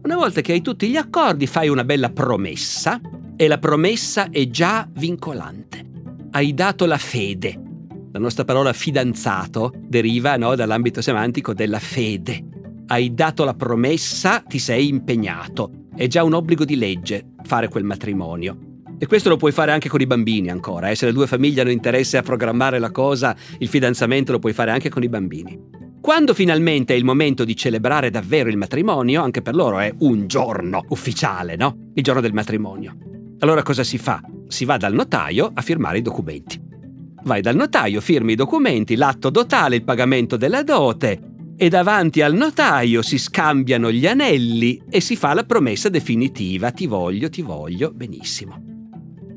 Una 0.07 0.15
volta 0.15 0.39
che 0.39 0.53
hai 0.53 0.61
tutti 0.61 0.87
gli 0.87 0.95
accordi 0.95 1.47
fai 1.47 1.67
una 1.67 1.83
bella 1.83 2.09
promessa 2.09 2.97
e 3.35 3.45
la 3.49 3.57
promessa 3.57 4.29
è 4.29 4.47
già 4.47 4.87
vincolante 4.89 5.87
hai 6.37 6.53
dato 6.53 6.85
la 6.85 6.97
fede. 6.99 7.59
La 8.11 8.19
nostra 8.19 8.45
parola 8.45 8.71
fidanzato 8.71 9.73
deriva 9.75 10.37
no, 10.37 10.53
dall'ambito 10.55 11.01
semantico 11.01 11.53
della 11.53 11.79
fede. 11.79 12.43
Hai 12.85 13.13
dato 13.15 13.43
la 13.43 13.55
promessa, 13.55 14.39
ti 14.39 14.59
sei 14.59 14.87
impegnato. 14.87 15.87
È 15.95 16.05
già 16.05 16.23
un 16.23 16.33
obbligo 16.33 16.63
di 16.63 16.75
legge 16.75 17.33
fare 17.43 17.69
quel 17.69 17.83
matrimonio. 17.83 18.57
E 18.99 19.07
questo 19.07 19.29
lo 19.29 19.37
puoi 19.37 19.51
fare 19.51 19.71
anche 19.71 19.89
con 19.89 19.99
i 19.99 20.05
bambini 20.05 20.51
ancora. 20.51 20.89
Eh? 20.89 20.95
Se 20.95 21.07
le 21.07 21.11
due 21.11 21.25
famiglie 21.25 21.61
hanno 21.61 21.71
interesse 21.71 22.17
a 22.17 22.21
programmare 22.21 22.77
la 22.77 22.91
cosa, 22.91 23.35
il 23.57 23.67
fidanzamento 23.67 24.31
lo 24.31 24.39
puoi 24.39 24.53
fare 24.53 24.69
anche 24.69 24.89
con 24.89 25.01
i 25.01 25.09
bambini. 25.09 25.59
Quando 26.07 26.33
finalmente 26.33 26.93
è 26.93 26.97
il 26.97 27.03
momento 27.03 27.43
di 27.43 27.53
celebrare 27.53 28.09
davvero 28.09 28.47
il 28.47 28.55
matrimonio, 28.55 29.21
anche 29.21 29.41
per 29.41 29.53
loro 29.53 29.79
è 29.79 29.93
un 29.99 30.25
giorno 30.25 30.85
ufficiale, 30.87 31.57
no? 31.57 31.89
Il 31.95 32.01
giorno 32.01 32.21
del 32.21 32.31
matrimonio. 32.31 32.95
Allora 33.39 33.61
cosa 33.61 33.83
si 33.83 33.97
fa? 33.97 34.21
Si 34.47 34.63
va 34.63 34.77
dal 34.77 34.93
notaio 34.93 35.51
a 35.53 35.61
firmare 35.61 35.97
i 35.97 36.01
documenti. 36.01 36.61
Vai 37.23 37.41
dal 37.41 37.57
notaio, 37.57 37.99
firmi 37.99 38.31
i 38.31 38.35
documenti, 38.35 38.95
l'atto 38.95 39.29
dotale, 39.29 39.75
il 39.75 39.83
pagamento 39.83 40.37
della 40.37 40.63
dote 40.63 41.19
e 41.57 41.67
davanti 41.67 42.21
al 42.21 42.35
notaio 42.35 43.01
si 43.01 43.17
scambiano 43.17 43.91
gli 43.91 44.07
anelli 44.07 44.81
e 44.89 45.01
si 45.01 45.17
fa 45.17 45.33
la 45.33 45.43
promessa 45.43 45.89
definitiva 45.89 46.71
ti 46.71 46.87
voglio, 46.87 47.29
ti 47.29 47.41
voglio, 47.41 47.91
benissimo. 47.91 48.53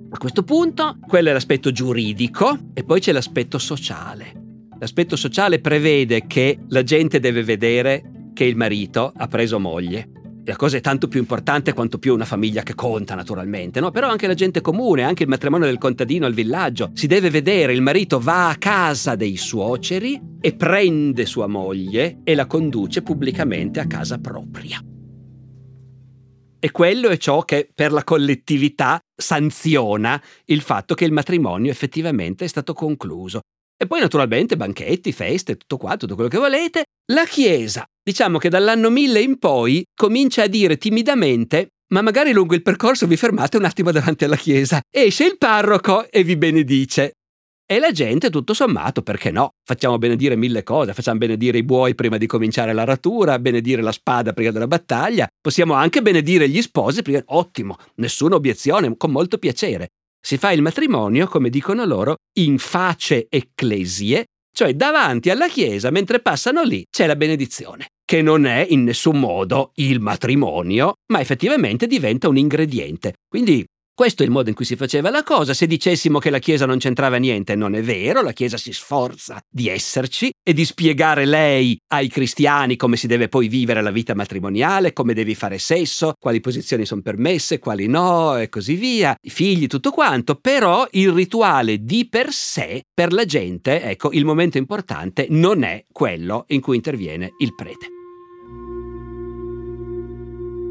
A 0.09 0.19
questo 0.19 0.45
punto, 0.45 0.99
quello 1.05 1.31
è 1.31 1.33
l'aspetto 1.33 1.73
giuridico 1.73 2.57
e 2.75 2.85
poi 2.85 3.01
c'è 3.01 3.11
l'aspetto 3.11 3.59
sociale. 3.59 4.40
L'aspetto 4.81 5.15
sociale 5.15 5.61
prevede 5.61 6.27
che 6.27 6.59
la 6.69 6.83
gente 6.83 7.21
deve 7.21 7.45
vedere 7.45 8.31
che 8.33 8.45
il 8.45 8.57
marito 8.57 9.13
ha 9.15 9.29
preso 9.29 9.61
moglie 9.61 10.09
la 10.51 10.57
cosa 10.57 10.79
è 10.79 10.81
tanto 10.81 11.07
più 11.07 11.21
importante 11.21 11.73
quanto 11.73 11.99
più 11.99 12.13
una 12.13 12.25
famiglia 12.25 12.63
che 12.63 12.75
conta, 12.75 13.15
naturalmente, 13.15 13.79
no? 13.79 13.91
Però 13.93 14.09
anche 14.09 14.27
la 14.27 14.35
gente 14.35 14.61
comune, 14.61 15.05
anche 15.05 15.23
il 15.23 15.29
matrimonio 15.29 15.67
del 15.67 15.79
contadino 15.79 16.27
al 16.27 16.33
villaggio, 16.33 16.91
si 16.95 17.07
deve 17.07 17.31
vedere, 17.31 17.73
il 17.73 17.83
marito 17.83 18.19
va 18.19 18.49
a 18.49 18.57
casa 18.57 19.15
dei 19.15 19.37
suoceri 19.37 20.21
e 20.41 20.55
prende 20.55 21.25
sua 21.25 21.47
moglie 21.47 22.21
e 22.25 22.35
la 22.35 22.47
conduce 22.47 23.03
pubblicamente 23.03 23.79
a 23.79 23.87
casa 23.87 24.19
propria. 24.19 24.83
E 26.59 26.71
quello 26.73 27.09
è 27.11 27.17
ciò 27.17 27.43
che 27.43 27.71
per 27.73 27.93
la 27.93 28.03
collettività 28.03 28.99
sanziona 29.15 30.21
il 30.47 30.63
fatto 30.63 30.95
che 30.95 31.05
il 31.05 31.13
matrimonio 31.13 31.71
effettivamente 31.71 32.45
è 32.45 32.49
stato 32.49 32.73
concluso. 32.73 33.41
E 33.83 33.87
poi 33.87 34.01
naturalmente 34.01 34.59
banchetti, 34.59 35.11
feste, 35.11 35.57
tutto 35.57 35.79
quanto, 35.79 36.01
tutto 36.01 36.15
quello 36.15 36.29
che 36.29 36.37
volete. 36.37 36.85
La 37.13 37.25
Chiesa, 37.25 37.85
diciamo 38.03 38.37
che 38.37 38.51
dall'anno 38.51 38.91
1000 38.91 39.21
in 39.21 39.39
poi, 39.39 39.83
comincia 39.95 40.43
a 40.43 40.47
dire 40.47 40.77
timidamente 40.77 41.69
ma 41.91 42.03
magari 42.03 42.33
lungo 42.33 42.55
il 42.55 42.63
percorso 42.63 43.07
vi 43.07 43.17
fermate 43.17 43.57
un 43.57 43.65
attimo 43.65 43.91
davanti 43.91 44.25
alla 44.25 44.37
chiesa. 44.37 44.81
Esce 44.89 45.25
il 45.25 45.39
parroco 45.39 46.09
e 46.09 46.23
vi 46.23 46.37
benedice. 46.37 47.15
E 47.67 47.79
la 47.79 47.93
gente, 47.93 48.31
tutto 48.31 48.53
sommato, 48.53 49.03
perché 49.03 49.31
no? 49.31 49.51
Facciamo 49.65 49.97
benedire 49.97 50.35
mille 50.35 50.65
cose, 50.65 50.93
facciamo 50.93 51.19
benedire 51.19 51.59
i 51.59 51.63
buoi 51.63 51.95
prima 51.95 52.17
di 52.17 52.27
cominciare 52.27 52.73
l'aratura, 52.73 53.39
benedire 53.39 53.81
la 53.81 53.93
spada 53.93 54.33
prima 54.33 54.51
della 54.51 54.67
battaglia, 54.67 55.29
possiamo 55.41 55.75
anche 55.75 56.03
benedire 56.03 56.49
gli 56.49 56.61
sposi 56.63 57.03
prima... 57.03 57.23
Ottimo, 57.27 57.77
nessuna 57.97 58.35
obiezione, 58.35 58.97
con 58.97 59.13
molto 59.13 59.39
piacere. 59.39 59.91
Si 60.23 60.37
fa 60.37 60.53
il 60.53 60.63
matrimonio, 60.63 61.27
come 61.27 61.49
dicono 61.49 61.85
loro, 61.85 62.17
in 62.39 62.59
face 62.59 63.27
ecclesie, 63.29 64.27
cioè 64.55 64.75
davanti 64.75 65.31
alla 65.31 65.49
chiesa, 65.49 65.91
mentre 65.91 66.21
passano 66.21 66.63
lì, 66.63 66.85
c'è 66.91 67.07
la 67.07 67.17
benedizione, 67.17 67.89
che 68.05 68.21
non 68.21 68.45
è 68.45 68.67
in 68.69 68.85
nessun 68.85 69.19
modo 69.19 69.73
il 69.77 70.01
matrimonio, 70.01 70.95
ma 71.13 71.21
effettivamente 71.21 71.87
diventa 71.87 72.29
un 72.29 72.37
ingrediente. 72.37 73.15
Quindi 73.29 73.65
questo 74.01 74.23
è 74.23 74.25
il 74.25 74.33
modo 74.33 74.49
in 74.49 74.55
cui 74.55 74.65
si 74.65 74.77
faceva 74.77 75.11
la 75.11 75.23
cosa. 75.23 75.53
Se 75.53 75.67
dicessimo 75.67 76.21
che 76.21 76.31
la 76.31 76.39
Chiesa 76.39 76.65
non 76.65 76.79
c'entrava 76.79 77.19
niente, 77.19 77.55
non 77.55 77.75
è 77.75 77.83
vero, 77.83 78.23
la 78.23 78.33
Chiesa 78.33 78.57
si 78.57 78.73
sforza 78.73 79.39
di 79.47 79.69
esserci 79.69 80.33
e 80.43 80.55
di 80.55 80.65
spiegare 80.65 81.27
lei 81.27 81.77
ai 81.89 82.09
cristiani 82.09 82.77
come 82.77 82.97
si 82.97 83.07
deve 83.07 83.29
poi 83.29 83.49
vivere 83.49 83.83
la 83.83 83.91
vita 83.91 84.15
matrimoniale, 84.15 84.95
come 84.95 85.13
devi 85.13 85.35
fare 85.35 85.59
sesso, 85.59 86.15
quali 86.19 86.41
posizioni 86.41 86.87
sono 86.87 87.03
permesse, 87.03 87.59
quali 87.59 87.89
no 87.89 88.39
e 88.39 88.49
così 88.49 88.73
via, 88.73 89.15
i 89.21 89.29
figli, 89.29 89.67
tutto 89.67 89.91
quanto, 89.91 90.37
però 90.37 90.87
il 90.93 91.13
rituale 91.13 91.85
di 91.85 92.09
per 92.09 92.33
sé, 92.33 92.85
per 92.95 93.13
la 93.13 93.27
gente, 93.27 93.83
ecco, 93.83 94.13
il 94.13 94.25
momento 94.25 94.57
importante 94.57 95.27
non 95.29 95.63
è 95.63 95.85
quello 95.93 96.47
in 96.49 96.63
cui 96.63 96.77
interviene 96.77 97.35
il 97.41 97.55
prete. 97.55 97.87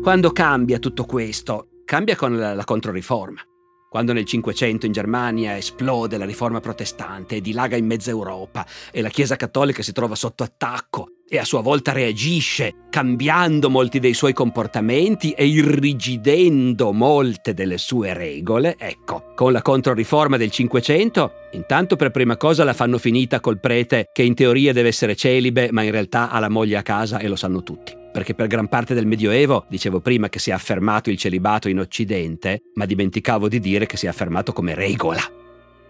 Quando 0.01 0.31
cambia 0.31 0.79
tutto 0.79 1.03
questo, 1.05 1.68
Cambia 1.89 2.15
con 2.15 2.37
la, 2.37 2.53
la 2.53 2.65
Controriforma. 2.65 3.41
Quando 3.89 4.13
nel 4.13 4.25
Cinquecento 4.25 4.85
in 4.85 4.91
Germania 4.91 5.57
esplode 5.57 6.19
la 6.19 6.25
riforma 6.25 6.59
protestante 6.59 7.37
e 7.37 7.41
dilaga 7.41 7.77
in 7.77 7.87
mezza 7.87 8.11
Europa 8.11 8.63
e 8.91 9.01
la 9.01 9.09
Chiesa 9.09 9.35
cattolica 9.35 9.81
si 9.81 9.91
trova 9.91 10.13
sotto 10.13 10.43
attacco 10.43 11.13
e 11.27 11.39
a 11.39 11.43
sua 11.43 11.61
volta 11.61 11.91
reagisce, 11.91 12.75
cambiando 12.91 13.71
molti 13.71 13.97
dei 13.97 14.13
suoi 14.13 14.33
comportamenti 14.33 15.31
e 15.31 15.47
irrigidendo 15.47 16.93
molte 16.93 17.55
delle 17.55 17.79
sue 17.79 18.13
regole, 18.13 18.75
ecco, 18.77 19.31
con 19.33 19.51
la 19.51 19.63
controriforma 19.63 20.37
del 20.37 20.51
Cinquecento, 20.51 21.31
intanto 21.53 21.95
per 21.95 22.11
prima 22.11 22.37
cosa 22.37 22.63
la 22.63 22.73
fanno 22.73 22.99
finita 22.99 23.39
col 23.39 23.59
prete 23.59 24.09
che 24.13 24.21
in 24.21 24.35
teoria 24.35 24.73
deve 24.73 24.89
essere 24.89 25.15
celibe, 25.15 25.69
ma 25.71 25.81
in 25.81 25.89
realtà 25.89 26.29
ha 26.29 26.37
la 26.37 26.49
moglie 26.49 26.77
a 26.77 26.83
casa 26.83 27.17
e 27.17 27.27
lo 27.27 27.35
sanno 27.35 27.63
tutti 27.63 27.98
perché 28.11 28.33
per 28.33 28.47
gran 28.47 28.67
parte 28.67 28.93
del 28.93 29.05
Medioevo 29.05 29.65
dicevo 29.69 29.99
prima 29.99 30.29
che 30.29 30.39
si 30.39 30.49
è 30.49 30.53
affermato 30.53 31.09
il 31.09 31.17
celibato 31.17 31.69
in 31.69 31.79
Occidente, 31.79 32.63
ma 32.75 32.85
dimenticavo 32.85 33.47
di 33.47 33.59
dire 33.59 33.85
che 33.85 33.97
si 33.97 34.05
è 34.05 34.09
affermato 34.09 34.53
come 34.53 34.73
regola. 34.75 35.21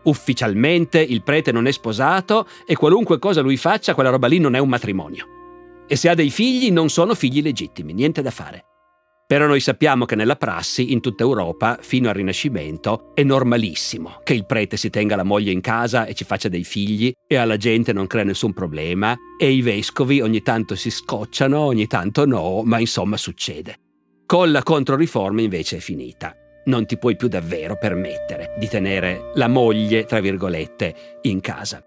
Ufficialmente 0.04 1.02
il 1.02 1.24
prete 1.24 1.52
non 1.52 1.68
è 1.68 1.72
sposato 1.72 2.48
e 2.66 2.76
qualunque 2.76 3.20
cosa 3.20 3.42
lui 3.42 3.58
faccia, 3.58 3.94
quella 3.94 4.10
roba 4.10 4.28
lì 4.28 4.40
non 4.40 4.56
è 4.56 4.60
un 4.60 4.70
matrimonio. 4.70 5.26
E 5.88 5.96
se 5.96 6.08
ha 6.10 6.14
dei 6.14 6.30
figli 6.30 6.72
non 6.72 6.90
sono 6.90 7.16
figli 7.16 7.42
legittimi, 7.42 7.94
niente 7.94 8.22
da 8.22 8.32
fare. 8.32 8.69
Però 9.30 9.46
noi 9.46 9.60
sappiamo 9.60 10.06
che 10.06 10.16
nella 10.16 10.38
prassi, 10.38 10.92
in 10.92 11.02
tutta 11.02 11.22
Europa, 11.22 11.78
fino 11.82 12.10
al 12.10 12.16
Rinascimento, 12.16 13.12
è 13.14 13.22
normalissimo 13.22 14.22
che 14.24 14.34
il 14.34 14.48
prete 14.48 14.76
si 14.76 14.90
tenga 14.90 15.16
la 15.16 15.22
moglie 15.22 15.52
in 15.52 15.62
casa 15.62 16.06
e 16.08 16.16
ci 16.16 16.24
faccia 16.24 16.50
dei 16.50 16.64
figli 16.64 17.12
e 17.28 17.36
alla 17.36 17.56
gente 17.56 17.94
non 17.94 18.08
crea 18.08 18.24
nessun 18.24 18.54
problema 18.54 19.16
e 19.40 19.52
i 19.52 19.62
vescovi 19.62 20.20
ogni 20.20 20.42
tanto 20.42 20.74
si 20.74 20.90
scocciano, 20.90 21.60
ogni 21.60 21.86
tanto 21.86 22.26
no, 22.26 22.64
ma 22.64 22.80
insomma 22.80 23.18
succede. 23.18 23.76
Con 24.26 24.52
la 24.52 24.64
controriforma 24.64 25.42
invece 25.42 25.78
è 25.78 25.80
finita. 25.80 26.34
Non 26.66 26.88
ti 26.88 26.98
puoi 26.98 27.16
più 27.16 27.28
davvero 27.28 27.78
permettere 27.78 28.56
di 28.58 28.68
tenere 28.68 29.30
la 29.36 29.48
moglie, 29.48 30.06
tra 30.06 30.22
virgolette, 30.22 31.20
in 31.22 31.40
casa. 31.40 31.84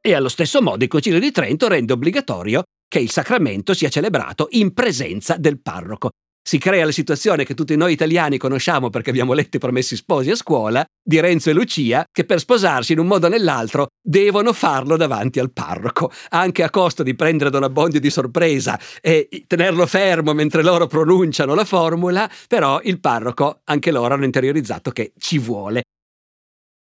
E 0.00 0.14
allo 0.14 0.30
stesso 0.30 0.62
modo 0.62 0.82
il 0.82 0.88
Concilio 0.88 1.20
di 1.20 1.30
Trento 1.30 1.68
rende 1.68 1.92
obbligatorio 1.92 2.62
che 2.88 2.98
il 2.98 3.10
sacramento 3.10 3.74
sia 3.74 3.88
celebrato 3.88 4.48
in 4.50 4.72
presenza 4.72 5.36
del 5.36 5.60
parroco. 5.60 6.10
si 6.46 6.58
crea 6.58 6.84
la 6.84 6.92
situazione 6.92 7.44
che 7.44 7.54
tutti 7.54 7.74
noi 7.74 7.92
italiani 7.92 8.38
conosciamo 8.38 8.88
perché 8.88 9.10
abbiamo 9.10 9.32
letto 9.32 9.56
i 9.56 9.58
promessi 9.58 9.96
sposi 9.96 10.30
a 10.30 10.36
scuola, 10.36 10.84
di 11.02 11.18
Renzo 11.18 11.50
e 11.50 11.52
Lucia, 11.52 12.04
che 12.12 12.24
per 12.24 12.38
sposarsi 12.38 12.92
in 12.92 13.00
un 13.00 13.08
modo 13.08 13.26
o 13.26 13.28
nell'altro 13.28 13.88
devono 14.00 14.52
farlo 14.52 14.96
davanti 14.96 15.40
al 15.40 15.50
parroco, 15.50 16.12
anche 16.28 16.62
a 16.62 16.70
costo 16.70 17.02
di 17.02 17.16
prendere 17.16 17.50
Don 17.50 17.64
Abbondio 17.64 17.98
di 17.98 18.10
sorpresa 18.10 18.78
e 19.00 19.28
tenerlo 19.48 19.86
fermo 19.86 20.34
mentre 20.34 20.62
loro 20.62 20.86
pronunciano 20.86 21.52
la 21.54 21.64
formula, 21.64 22.30
però 22.46 22.80
il 22.84 23.00
parroco, 23.00 23.62
anche 23.64 23.90
loro 23.90 24.14
hanno 24.14 24.24
interiorizzato 24.24 24.92
che 24.92 25.14
ci 25.18 25.40
vuole. 25.40 25.82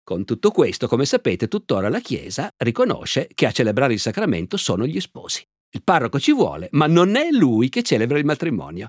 Con 0.03 0.25
tutto 0.25 0.49
questo, 0.49 0.87
come 0.87 1.05
sapete, 1.05 1.47
tuttora 1.47 1.89
la 1.89 1.99
Chiesa 1.99 2.49
riconosce 2.57 3.29
che 3.35 3.45
a 3.45 3.51
celebrare 3.51 3.93
il 3.93 3.99
sacramento 3.99 4.57
sono 4.57 4.87
gli 4.87 4.99
sposi. 4.99 5.43
Il 5.75 5.81
parroco 5.83 6.19
ci 6.19 6.31
vuole, 6.33 6.67
ma 6.73 6.85
non 6.85 7.15
è 7.15 7.29
lui 7.31 7.69
che 7.69 7.81
celebra 7.81 8.19
il 8.19 8.25
matrimonio. 8.25 8.85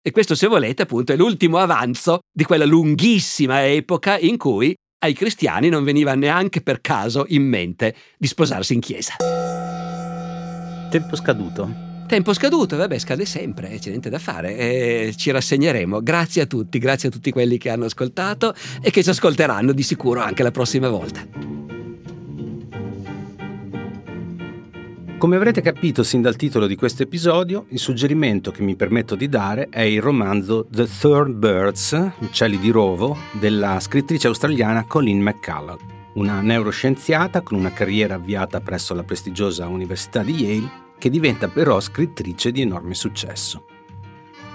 E 0.00 0.12
questo, 0.12 0.36
se 0.36 0.46
volete, 0.46 0.82
appunto, 0.82 1.12
è 1.12 1.16
l'ultimo 1.16 1.58
avanzo 1.58 2.20
di 2.32 2.44
quella 2.44 2.64
lunghissima 2.64 3.66
epoca 3.66 4.18
in 4.18 4.36
cui 4.36 4.72
ai 5.04 5.14
cristiani 5.14 5.68
non 5.68 5.82
veniva 5.82 6.14
neanche 6.14 6.60
per 6.60 6.80
caso 6.80 7.24
in 7.28 7.42
mente 7.42 7.96
di 8.16 8.28
sposarsi 8.28 8.72
in 8.72 8.78
chiesa. 8.78 9.16
Tempo 10.90 11.16
scaduto. 11.16 11.90
Tempo 12.06 12.32
scaduto, 12.32 12.76
vabbè, 12.76 12.98
scade 13.00 13.24
sempre, 13.24 13.78
c'è 13.80 13.88
niente 13.88 14.08
da 14.08 14.20
fare. 14.20 14.56
E 14.56 15.14
ci 15.16 15.32
rassegneremo. 15.32 16.02
Grazie 16.02 16.42
a 16.42 16.46
tutti, 16.46 16.78
grazie 16.78 17.08
a 17.08 17.10
tutti 17.10 17.32
quelli 17.32 17.58
che 17.58 17.68
hanno 17.68 17.86
ascoltato 17.86 18.54
e 18.80 18.92
che 18.92 19.02
ci 19.02 19.10
ascolteranno 19.10 19.72
di 19.72 19.82
sicuro 19.82 20.20
anche 20.20 20.44
la 20.44 20.52
prossima 20.52 20.88
volta. 20.88 21.61
Come 25.22 25.36
avrete 25.36 25.60
capito 25.60 26.02
sin 26.02 26.20
dal 26.20 26.34
titolo 26.34 26.66
di 26.66 26.74
questo 26.74 27.04
episodio, 27.04 27.66
il 27.68 27.78
suggerimento 27.78 28.50
che 28.50 28.64
mi 28.64 28.74
permetto 28.74 29.14
di 29.14 29.28
dare 29.28 29.68
è 29.70 29.82
il 29.82 30.02
romanzo 30.02 30.66
The 30.68 30.84
Third 30.84 31.34
Birds, 31.34 31.92
Uccelli 32.18 32.58
di 32.58 32.70
Rovo, 32.70 33.16
della 33.30 33.78
scrittrice 33.78 34.26
australiana 34.26 34.84
Colleen 34.84 35.22
McCullough, 35.22 35.78
una 36.14 36.40
neuroscienziata 36.40 37.42
con 37.42 37.56
una 37.56 37.72
carriera 37.72 38.16
avviata 38.16 38.60
presso 38.60 38.94
la 38.94 39.04
prestigiosa 39.04 39.68
Università 39.68 40.24
di 40.24 40.34
Yale 40.34 40.70
che 40.98 41.08
diventa 41.08 41.46
però 41.46 41.78
scrittrice 41.78 42.50
di 42.50 42.62
enorme 42.62 42.94
successo. 42.94 43.66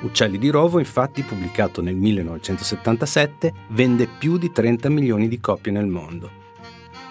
Uccelli 0.02 0.38
di 0.38 0.50
Rovo, 0.50 0.80
infatti, 0.80 1.22
pubblicato 1.22 1.82
nel 1.82 1.96
1977, 1.96 3.54
vende 3.70 4.06
più 4.20 4.38
di 4.38 4.52
30 4.52 4.90
milioni 4.90 5.30
di 5.30 5.40
copie 5.40 5.72
nel 5.72 5.88
mondo 5.88 6.46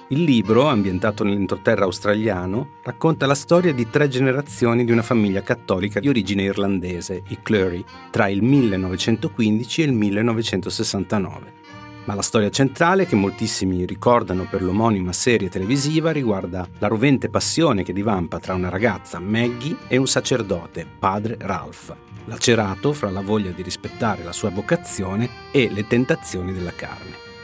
il 0.09 0.23
libro, 0.23 0.69
ambientato 0.69 1.25
nell'entroterra 1.25 1.83
australiano, 1.83 2.75
racconta 2.83 3.27
la 3.27 3.35
storia 3.35 3.73
di 3.73 3.91
tre 3.91 4.07
generazioni 4.07 4.85
di 4.85 4.93
una 4.93 5.03
famiglia 5.03 5.43
cattolica 5.43 5.99
di 5.99 6.09
origine 6.09 6.43
irlandese, 6.43 7.25
i 7.29 7.39
Clury, 7.43 7.85
tra 8.11 8.29
il 8.29 8.41
1915 8.41 9.83
e 9.83 9.85
il 9.85 9.93
1969. 9.93 11.53
Ma 12.05 12.15
la 12.15 12.23
storia 12.23 12.51
centrale, 12.51 13.05
che 13.05 13.17
moltissimi 13.17 13.85
ricordano 13.85 14.47
per 14.49 14.63
l'omonima 14.63 15.13
serie 15.13 15.49
televisiva, 15.49 16.13
riguarda 16.13 16.69
la 16.79 16.87
rovente 16.87 17.29
passione 17.29 17.83
che 17.83 17.93
divampa 17.93 18.39
tra 18.39 18.55
una 18.55 18.69
ragazza, 18.69 19.19
Maggie, 19.19 19.77
e 19.89 19.97
un 19.97 20.07
sacerdote, 20.07 20.87
padre 20.87 21.37
Ralph, 21.41 21.93
lacerato 22.27 22.93
fra 22.93 23.11
la 23.11 23.23
voglia 23.23 23.51
di 23.51 23.63
rispettare 23.63 24.23
la 24.23 24.33
sua 24.33 24.51
vocazione 24.51 25.29
e 25.51 25.69
le 25.69 25.85
tentazioni 25.89 26.53
della 26.53 26.73
carne. 26.77 27.36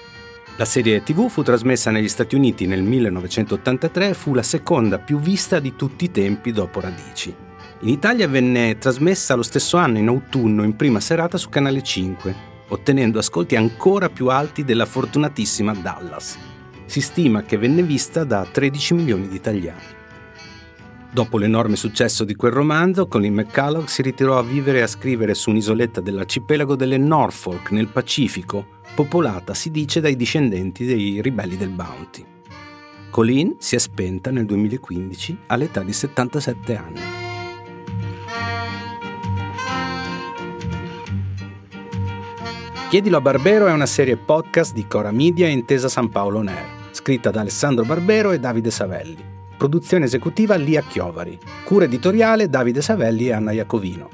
La 0.56 0.66
serie 0.66 1.02
TV 1.02 1.30
fu 1.30 1.42
trasmessa 1.42 1.90
negli 1.90 2.08
Stati 2.08 2.34
Uniti 2.34 2.66
nel 2.66 2.82
1983 2.82 4.10
e 4.10 4.14
fu 4.14 4.34
la 4.34 4.42
seconda 4.42 4.98
più 4.98 5.18
vista 5.18 5.58
di 5.58 5.74
tutti 5.76 6.04
i 6.04 6.10
tempi 6.10 6.52
dopo 6.52 6.78
Radici. 6.78 7.34
In 7.80 7.88
Italia 7.88 8.28
venne 8.28 8.76
trasmessa 8.76 9.34
lo 9.34 9.42
stesso 9.42 9.78
anno 9.78 9.96
in 9.96 10.08
autunno 10.08 10.62
in 10.62 10.76
prima 10.76 11.00
serata 11.00 11.38
su 11.38 11.48
Canale 11.48 11.82
5, 11.82 12.34
ottenendo 12.68 13.18
ascolti 13.18 13.56
ancora 13.56 14.10
più 14.10 14.28
alti 14.28 14.62
della 14.62 14.84
fortunatissima 14.84 15.72
Dallas. 15.72 16.36
Si 16.84 17.00
stima 17.00 17.44
che 17.44 17.56
venne 17.56 17.82
vista 17.82 18.22
da 18.24 18.44
13 18.44 18.92
milioni 18.92 19.28
di 19.28 19.36
italiani. 19.36 20.00
Dopo 21.12 21.36
l'enorme 21.36 21.76
successo 21.76 22.24
di 22.24 22.34
quel 22.34 22.52
romanzo, 22.52 23.06
Colin 23.06 23.34
McCullough 23.34 23.86
si 23.86 24.00
ritirò 24.00 24.38
a 24.38 24.42
vivere 24.42 24.78
e 24.78 24.82
a 24.82 24.86
scrivere 24.86 25.34
su 25.34 25.50
un'isoletta 25.50 26.00
dell'arcipelago 26.00 26.74
delle 26.74 26.96
Norfolk, 26.96 27.70
nel 27.70 27.88
Pacifico, 27.88 28.64
popolata, 28.94 29.52
si 29.52 29.70
dice, 29.70 30.00
dai 30.00 30.16
discendenti 30.16 30.86
dei 30.86 31.20
ribelli 31.20 31.58
del 31.58 31.68
Bounty. 31.68 32.24
Colleen 33.10 33.56
si 33.58 33.74
è 33.74 33.78
spenta 33.78 34.30
nel 34.30 34.46
2015 34.46 35.40
all'età 35.48 35.82
di 35.82 35.92
77 35.92 36.76
anni. 36.76 37.00
Chiedilo 42.88 43.18
a 43.18 43.20
Barbero 43.20 43.66
è 43.66 43.72
una 43.72 43.84
serie 43.84 44.16
podcast 44.16 44.72
di 44.72 44.86
Cora 44.86 45.10
Media 45.10 45.46
e 45.46 45.50
Intesa 45.50 45.90
San 45.90 46.08
Paolo 46.08 46.38
On 46.38 46.48
Air, 46.48 46.68
scritta 46.92 47.30
da 47.30 47.40
Alessandro 47.40 47.84
Barbero 47.84 48.30
e 48.32 48.38
Davide 48.38 48.70
Savelli. 48.70 49.40
Produzione 49.62 50.06
esecutiva 50.06 50.56
Lia 50.56 50.82
Chiovari. 50.82 51.38
Cura 51.62 51.84
editoriale 51.84 52.48
Davide 52.48 52.82
Savelli 52.82 53.28
e 53.28 53.32
Anna 53.32 53.52
Iacovino. 53.52 54.08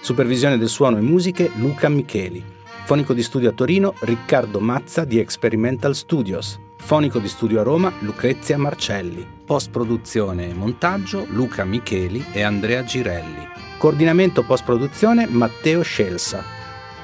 Supervisione 0.00 0.56
del 0.56 0.70
suono 0.70 0.96
e 0.96 1.02
musiche 1.02 1.50
Luca 1.56 1.90
Micheli. 1.90 2.42
Fonico 2.86 3.12
di 3.12 3.22
studio 3.22 3.50
a 3.50 3.52
Torino 3.52 3.92
Riccardo 3.98 4.60
Mazza 4.60 5.04
di 5.04 5.18
Experimental 5.18 5.94
Studios. 5.94 6.58
Fonico 6.76 7.18
di 7.18 7.28
studio 7.28 7.60
a 7.60 7.62
Roma 7.62 7.92
Lucrezia 7.98 8.56
Marcelli. 8.56 9.26
Post 9.44 9.68
produzione 9.72 10.48
e 10.48 10.54
montaggio 10.54 11.26
Luca 11.28 11.66
Micheli 11.66 12.24
e 12.32 12.40
Andrea 12.40 12.82
Girelli. 12.82 13.46
Coordinamento 13.76 14.42
post 14.42 14.64
produzione 14.64 15.26
Matteo 15.26 15.82
Scelsa. 15.82 16.53